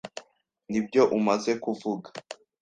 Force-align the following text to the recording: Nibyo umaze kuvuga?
Nibyo 0.69 1.01
umaze 1.17 1.51
kuvuga? 1.63 2.07